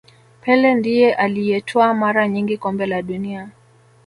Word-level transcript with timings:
pele 0.41 0.73
ndiye 0.75 1.13
aliyetwaa 1.13 1.93
mara 1.93 2.27
nyingi 2.27 2.57
kombe 2.57 2.85
la 2.85 3.01
dunia 3.01 3.49